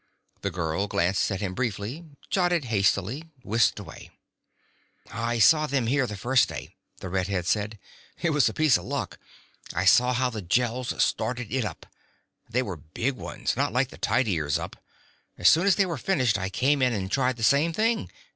The 0.41 0.49
girl 0.49 0.87
glanced 0.87 1.29
at 1.29 1.41
him 1.41 1.53
briefly, 1.53 2.03
jotted 2.31 2.65
hastily, 2.65 3.29
whisked 3.43 3.77
away. 3.77 4.09
"I 5.11 5.37
saw 5.37 5.67
them 5.67 5.85
here 5.85 6.07
the 6.07 6.17
first 6.17 6.49
day," 6.49 6.73
the 6.97 7.07
red 7.09 7.27
head 7.27 7.45
said. 7.45 7.77
"It 8.19 8.31
was 8.31 8.49
a 8.49 8.53
piece 8.55 8.77
of 8.77 8.85
luck. 8.85 9.19
I 9.75 9.85
saw 9.85 10.13
how 10.13 10.31
the 10.31 10.41
Gels 10.41 10.91
started 11.03 11.53
it 11.53 11.65
up. 11.65 11.85
They 12.49 12.63
were 12.63 12.77
big 12.77 13.13
ones 13.13 13.55
not 13.55 13.73
like 13.73 13.89
the 13.89 13.97
tidiers 13.99 14.57
up. 14.57 14.75
As 15.37 15.47
soon 15.47 15.67
as 15.67 15.75
they 15.75 15.85
were 15.85 15.99
finished, 15.99 16.35
I 16.35 16.49
came 16.49 16.81
in 16.81 16.93
and 16.93 17.11
tried 17.11 17.37
the 17.37 17.43
same 17.43 17.71
thing. 17.71 18.09